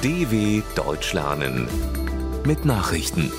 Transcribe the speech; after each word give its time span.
DW 0.00 0.62
Deutsch 0.76 1.12
lernen 1.12 1.66
mit 2.46 2.64
Nachrichten. 2.64 3.32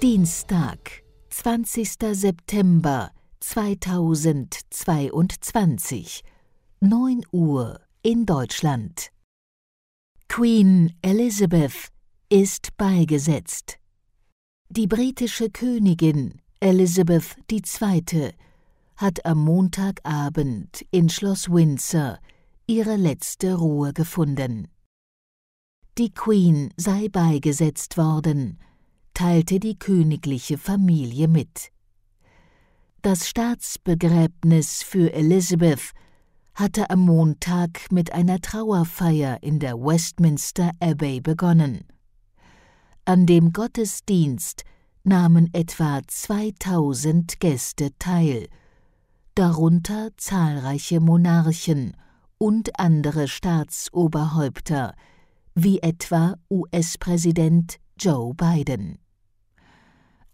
Dienstag, 0.00 0.78
20. 1.28 1.90
September 2.12 3.10
2022, 3.40 6.22
9 6.80 7.20
Uhr 7.32 7.80
in 8.02 8.24
Deutschland. 8.24 9.10
Queen 10.28 10.94
Elizabeth 11.02 11.88
ist 12.30 12.74
beigesetzt. 12.78 13.76
Die 14.70 14.86
britische 14.86 15.50
Königin 15.50 16.40
Elizabeth 16.60 17.36
II. 17.52 18.32
hat 18.96 19.26
am 19.26 19.44
Montagabend 19.44 20.82
in 20.90 21.10
Schloss 21.10 21.50
Windsor 21.50 22.18
ihre 22.66 22.96
letzte 22.96 23.54
Ruhe 23.54 23.92
gefunden. 23.92 24.68
Die 25.98 26.10
Queen 26.10 26.72
sei 26.76 27.08
beigesetzt 27.08 27.96
worden, 27.96 28.58
teilte 29.12 29.60
die 29.60 29.78
königliche 29.78 30.58
Familie 30.58 31.28
mit. 31.28 31.70
Das 33.02 33.28
Staatsbegräbnis 33.28 34.82
für 34.82 35.12
Elizabeth 35.12 35.92
hatte 36.54 36.88
am 36.88 37.00
Montag 37.00 37.92
mit 37.92 38.12
einer 38.12 38.40
Trauerfeier 38.40 39.42
in 39.42 39.58
der 39.58 39.74
Westminster 39.74 40.70
Abbey 40.80 41.20
begonnen. 41.20 41.84
An 43.04 43.26
dem 43.26 43.52
Gottesdienst 43.52 44.64
nahmen 45.02 45.50
etwa 45.52 46.00
2000 46.06 47.38
Gäste 47.40 47.90
teil, 47.98 48.48
darunter 49.34 50.10
zahlreiche 50.16 51.00
Monarchen 51.00 51.94
und 52.38 52.78
andere 52.78 53.28
Staatsoberhäupter, 53.28 54.94
wie 55.54 55.80
etwa 55.80 56.34
US-Präsident 56.50 57.78
Joe 57.98 58.34
Biden. 58.34 58.98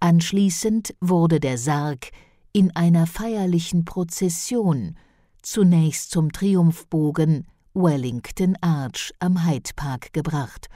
Anschließend 0.00 0.94
wurde 1.00 1.40
der 1.40 1.58
Sarg 1.58 2.10
in 2.52 2.74
einer 2.74 3.06
feierlichen 3.06 3.84
Prozession 3.84 4.96
zunächst 5.42 6.10
zum 6.10 6.32
Triumphbogen 6.32 7.46
Wellington 7.74 8.56
Arch 8.60 9.12
am 9.20 9.46
Hyde 9.46 9.70
Park 9.76 10.12
gebracht 10.12 10.68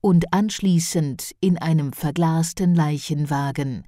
und 0.00 0.32
anschließend 0.32 1.32
in 1.40 1.58
einem 1.58 1.92
verglasten 1.92 2.74
Leichenwagen 2.74 3.84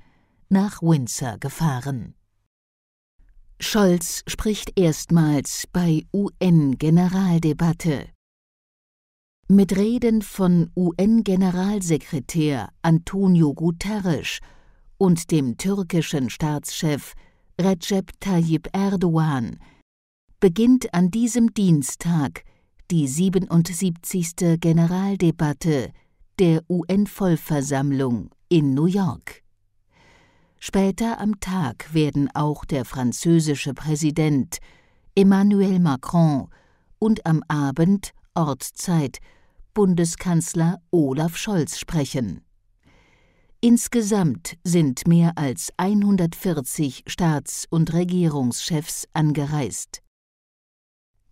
nach 0.49 0.83
Windsor 0.83 1.39
gefahren. 1.39 2.15
Scholz 3.65 4.23
spricht 4.27 4.79
erstmals 4.79 5.67
bei 5.73 6.05
UN-Generaldebatte. 6.13 8.11
Mit 9.49 9.77
Reden 9.77 10.23
von 10.23 10.71
UN-Generalsekretär 10.77 12.69
Antonio 12.83 13.55
Guterres 13.55 14.41
und 14.99 15.31
dem 15.31 15.57
türkischen 15.57 16.29
Staatschef 16.31 17.15
Recep 17.61 18.13
Tayyip 18.21 18.69
Erdogan 18.73 19.59
beginnt 20.41 20.93
an 20.93 21.11
diesem 21.11 21.53
Dienstag 21.55 22.45
die 22.91 23.09
77. 23.09 24.61
Generaldebatte 24.61 25.91
der 26.39 26.63
UN-Vollversammlung 26.69 28.31
in 28.49 28.75
New 28.75 28.87
York. 28.87 29.44
Später 30.67 31.21
am 31.21 31.41
Tag 31.41 31.93
werden 31.93 32.31
auch 32.33 32.65
der 32.65 32.87
französische 32.87 33.75
Präsident 33.75 34.61
Emmanuel 35.15 35.79
Macron 35.79 36.49
und 36.99 37.27
am 37.27 37.43
Abend 37.49 38.13
Ortszeit 38.35 39.19
Bundeskanzler 39.75 40.81
Olaf 40.91 41.37
Scholz 41.37 41.79
sprechen. 41.79 42.41
Insgesamt 43.61 44.57
sind 44.65 45.07
mehr 45.07 45.33
als 45.37 45.69
140 45.77 47.05
Staats- 47.09 47.67
und 47.69 47.93
Regierungschefs 47.93 49.07
angereist. 49.13 50.01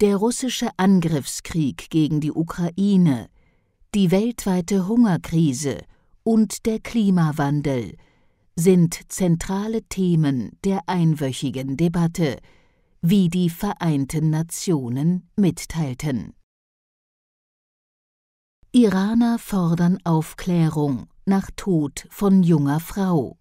Der 0.02 0.16
russische 0.16 0.68
Angriffskrieg 0.76 1.88
gegen 1.88 2.20
die 2.20 2.32
Ukraine, 2.32 3.30
die 3.94 4.10
weltweite 4.10 4.86
Hungerkrise 4.88 5.78
und 6.22 6.66
der 6.66 6.80
Klimawandel 6.80 7.96
sind 8.56 9.10
zentrale 9.10 9.82
Themen 9.84 10.58
der 10.64 10.80
einwöchigen 10.86 11.76
Debatte, 11.76 12.38
wie 13.00 13.28
die 13.28 13.50
Vereinten 13.50 14.30
Nationen 14.30 15.28
mitteilten. 15.36 16.34
Iraner 18.72 19.38
fordern 19.38 19.98
Aufklärung 20.04 21.08
nach 21.26 21.50
Tod 21.56 22.06
von 22.10 22.42
junger 22.42 22.80
Frau. 22.80 23.38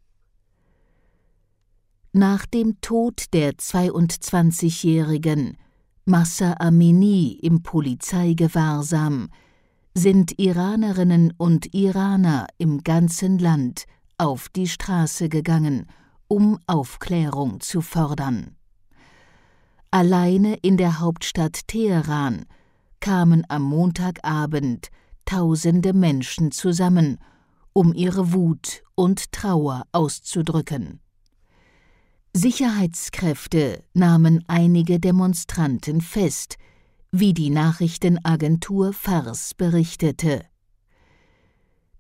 Nach 2.14 2.46
dem 2.46 2.80
Tod 2.82 3.26
der 3.34 3.54
22-jährigen 3.54 5.58
Massa 6.06 6.56
Amini 6.60 7.40
im 7.42 7.64
Polizeigewahrsam 7.64 9.30
sind 9.94 10.38
Iranerinnen 10.38 11.34
und 11.38 11.74
Iraner 11.74 12.48
im 12.58 12.84
ganzen 12.84 13.40
Land 13.40 13.86
auf 14.22 14.50
die 14.50 14.68
Straße 14.68 15.30
gegangen, 15.30 15.88
um 16.28 16.60
Aufklärung 16.68 17.60
zu 17.60 17.82
fordern. 17.82 18.56
Alleine 19.90 20.58
in 20.62 20.78
der 20.78 21.00
Hauptstadt 21.00 21.68
Teheran 21.68 22.46
kamen 23.00 23.44
am 23.50 23.64
Montagabend 23.64 24.90
tausende 25.26 25.94
Menschen 25.94 26.52
zusammen, 26.52 27.18
um 27.74 27.94
ihre 27.96 28.32
Wut 28.32 28.84
und 28.94 29.32
Trauer 29.32 29.86
auszudrücken. 29.92 31.00
Sicherheitskräfte 32.34 33.84
nahmen 33.96 34.46
einige 34.48 35.00
Demonstranten 35.00 36.00
fest, 36.00 36.58
wie 37.12 37.34
die 37.34 37.50
Nachrichtenagentur 37.50 38.94
Fars 38.94 39.56
berichtete. 39.56 40.51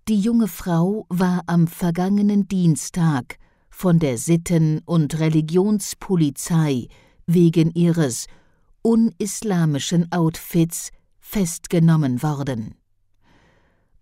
Die 0.08 0.20
junge 0.20 0.48
Frau 0.48 1.06
war 1.10 1.44
am 1.46 1.68
vergangenen 1.68 2.48
Dienstag 2.48 3.38
von 3.70 4.00
der 4.00 4.18
Sitten- 4.18 4.82
und 4.86 5.20
Religionspolizei 5.20 6.88
wegen 7.28 7.72
ihres 7.72 8.26
unislamischen 8.82 10.12
Outfits 10.12 10.90
festgenommen 11.20 12.24
worden. 12.24 12.76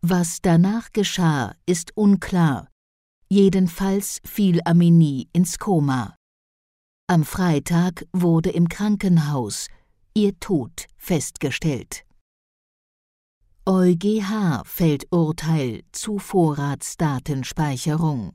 Was 0.02 0.40
danach 0.42 0.94
geschah, 0.94 1.54
ist 1.66 1.96
unklar. 1.98 2.70
Jedenfalls 3.28 4.22
fiel 4.24 4.62
Amini 4.64 5.28
ins 5.34 5.60
Koma. 5.60 6.16
Am 7.08 7.26
Freitag 7.26 8.06
wurde 8.14 8.52
im 8.52 8.70
Krankenhaus 8.70 9.68
ihr 10.14 10.40
Tod 10.40 10.86
festgestellt. 10.98 12.06
EuGH 13.72 14.64
fällt 14.66 15.06
Urteil 15.12 15.84
zu 15.92 16.18
Vorratsdatenspeicherung. 16.18 18.32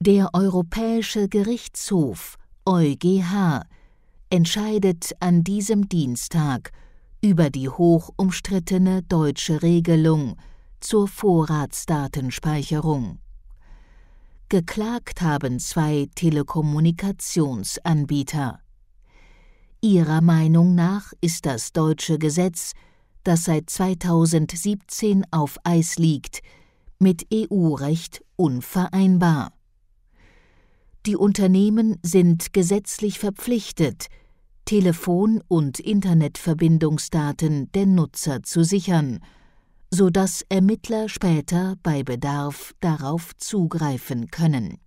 Der 0.00 0.30
Europäische 0.32 1.28
Gerichtshof 1.28 2.38
EuGH 2.64 3.66
entscheidet 4.30 5.12
an 5.20 5.44
diesem 5.44 5.86
Dienstag 5.86 6.72
über 7.20 7.50
die 7.50 7.68
hoch 7.68 8.08
umstrittene 8.16 9.02
deutsche 9.02 9.60
Regelung 9.60 10.36
zur 10.80 11.06
Vorratsdatenspeicherung. 11.06 13.18
Geklagt 14.48 15.20
haben 15.20 15.58
zwei 15.58 16.08
Telekommunikationsanbieter. 16.14 18.60
Ihrer 19.82 20.22
Meinung 20.22 20.74
nach 20.74 21.12
ist 21.20 21.44
das 21.44 21.74
deutsche 21.74 22.18
Gesetz, 22.18 22.72
das 23.28 23.44
seit 23.44 23.70
2017 23.70 25.24
auf 25.30 25.58
Eis 25.62 25.98
liegt, 25.98 26.40
mit 26.98 27.26
EU-Recht 27.32 28.24
unvereinbar. 28.36 29.52
Die 31.06 31.16
Unternehmen 31.16 31.98
sind 32.02 32.52
gesetzlich 32.52 33.18
verpflichtet, 33.18 34.08
Telefon- 34.64 35.42
und 35.46 35.78
Internetverbindungsdaten 35.78 37.70
der 37.72 37.86
Nutzer 37.86 38.42
zu 38.42 38.64
sichern 38.64 39.20
so 39.90 40.10
dass 40.10 40.42
Ermittler 40.48 41.08
später 41.08 41.76
bei 41.82 42.02
Bedarf 42.02 42.74
darauf 42.80 43.34
zugreifen 43.36 44.30
können. 44.30 44.78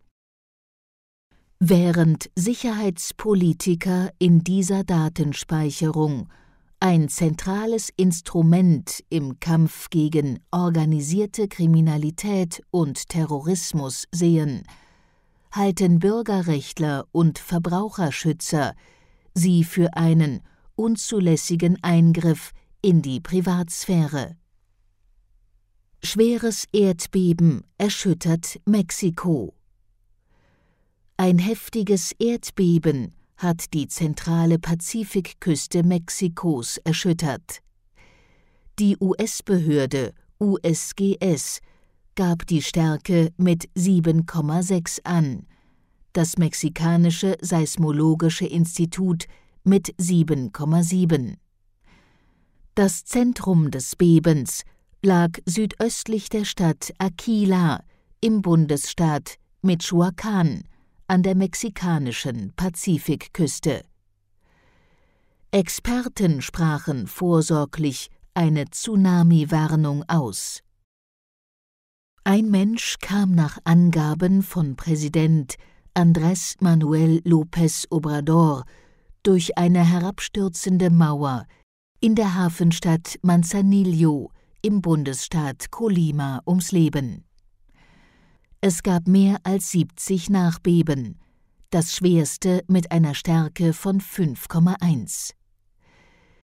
Während 1.59 2.29
Sicherheitspolitiker 2.35 4.11
in 4.19 4.43
dieser 4.43 4.83
Datenspeicherung 4.83 6.27
ein 6.81 7.09
zentrales 7.09 7.89
Instrument 7.95 9.03
im 9.09 9.39
Kampf 9.39 9.91
gegen 9.91 10.39
organisierte 10.49 11.47
Kriminalität 11.47 12.63
und 12.71 13.07
Terrorismus 13.07 14.07
sehen, 14.11 14.63
halten 15.51 15.99
Bürgerrechtler 15.99 17.05
und 17.11 17.37
Verbraucherschützer 17.37 18.73
sie 19.35 19.63
für 19.63 19.95
einen 19.95 20.41
unzulässigen 20.75 21.77
Eingriff 21.83 22.51
in 22.81 23.03
die 23.03 23.19
Privatsphäre. 23.21 24.35
Schweres 26.01 26.65
Erdbeben 26.73 27.63
erschüttert 27.77 28.59
Mexiko. 28.65 29.53
Ein 31.15 31.37
heftiges 31.37 32.11
Erdbeben 32.13 33.13
hat 33.41 33.73
die 33.73 33.87
zentrale 33.87 34.59
Pazifikküste 34.59 35.83
Mexikos 35.83 36.77
erschüttert. 36.77 37.61
Die 38.79 38.97
US-Behörde 38.99 40.13
USGS 40.39 41.59
gab 42.15 42.45
die 42.45 42.61
Stärke 42.61 43.31
mit 43.37 43.69
7,6 43.75 44.99
an, 45.03 45.47
das 46.13 46.37
mexikanische 46.37 47.37
Seismologische 47.41 48.45
Institut 48.45 49.25
mit 49.63 49.95
7,7. 49.95 51.35
Das 52.75 53.05
Zentrum 53.05 53.71
des 53.71 53.95
Bebens 53.95 54.63
lag 55.01 55.31
südöstlich 55.45 56.29
der 56.29 56.45
Stadt 56.45 56.93
Aquila 56.99 57.83
im 58.21 58.41
Bundesstaat 58.41 59.35
Michoacán 59.63 60.63
an 61.11 61.23
der 61.23 61.35
mexikanischen 61.35 62.53
Pazifikküste. 62.55 63.83
Experten 65.51 66.41
sprachen 66.41 67.05
vorsorglich 67.05 68.09
eine 68.33 68.63
Tsunami-Warnung 68.69 70.05
aus. 70.07 70.61
Ein 72.23 72.49
Mensch 72.49 72.95
kam 73.01 73.35
nach 73.35 73.57
Angaben 73.65 74.41
von 74.41 74.77
Präsident 74.77 75.55
Andrés 75.93 76.55
Manuel 76.61 77.21
López 77.25 77.87
Obrador 77.89 78.63
durch 79.21 79.57
eine 79.57 79.83
herabstürzende 79.83 80.89
Mauer 80.89 81.45
in 81.99 82.15
der 82.15 82.35
Hafenstadt 82.35 83.19
Manzanillo 83.21 84.31
im 84.61 84.81
Bundesstaat 84.81 85.71
Colima 85.71 86.41
ums 86.47 86.71
Leben. 86.71 87.25
Es 88.63 88.83
gab 88.83 89.07
mehr 89.07 89.39
als 89.43 89.71
70 89.71 90.29
Nachbeben, 90.29 91.17
das 91.71 91.95
schwerste 91.95 92.63
mit 92.67 92.91
einer 92.91 93.15
Stärke 93.15 93.73
von 93.73 93.99
5,1. 93.99 95.31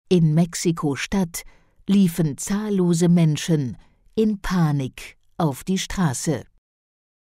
In 0.09 0.35
Mexiko-Stadt 0.35 1.41
liefen 1.87 2.37
zahllose 2.37 3.09
Menschen 3.09 3.77
in 4.13 4.39
Panik 4.39 5.17
auf 5.37 5.63
die 5.63 5.79
Straße. 5.79 6.43